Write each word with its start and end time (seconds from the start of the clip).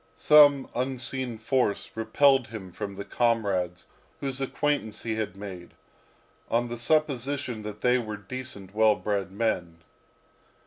Some 0.15 0.67
unseen 0.73 1.37
force 1.37 1.91
repelled 1.93 2.47
him 2.47 2.71
from 2.71 2.95
the 2.95 3.05
comrades 3.05 3.85
whose 4.19 4.41
acquaintance 4.41 5.03
he 5.03 5.13
had 5.13 5.37
made, 5.37 5.75
on 6.49 6.69
the 6.69 6.79
supposition 6.79 7.61
that 7.61 7.81
they 7.81 7.99
were 7.99 8.17
decent, 8.17 8.73
well 8.73 8.95
bred 8.95 9.31
men. 9.31 9.77